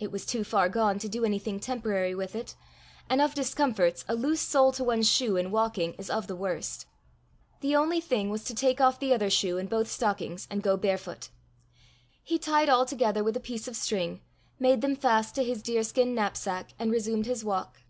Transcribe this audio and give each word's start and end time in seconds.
It 0.00 0.10
was 0.10 0.26
too 0.26 0.42
far 0.42 0.68
gone 0.68 0.98
to 0.98 1.08
do 1.08 1.24
anything 1.24 1.60
temporary 1.60 2.12
with 2.12 2.34
it; 2.34 2.56
and 3.08 3.20
of 3.20 3.34
discomforts 3.36 4.04
a 4.08 4.16
loose 4.16 4.40
sole 4.40 4.72
to 4.72 4.82
one's 4.82 5.08
shoe 5.08 5.36
in 5.36 5.52
walking 5.52 5.94
is 5.94 6.10
of 6.10 6.26
the 6.26 6.34
worst. 6.34 6.86
The 7.60 7.76
only 7.76 8.00
thing 8.00 8.30
was 8.30 8.42
to 8.46 8.54
take 8.56 8.80
off 8.80 8.98
the 8.98 9.14
other 9.14 9.30
shoe 9.30 9.58
and 9.58 9.70
both 9.70 9.86
stockings 9.86 10.48
and 10.50 10.60
go 10.60 10.76
barefoot. 10.76 11.28
He 12.24 12.36
tied 12.36 12.68
all 12.68 12.84
together 12.84 13.22
with 13.22 13.36
a 13.36 13.46
piece 13.46 13.68
of 13.68 13.76
string, 13.76 14.22
made 14.58 14.80
them 14.80 14.96
fast 14.96 15.36
to 15.36 15.44
his 15.44 15.62
deerskin 15.62 16.16
knapsack, 16.16 16.70
and 16.76 16.90
resumed 16.90 17.26
his 17.26 17.44
walk. 17.44 17.82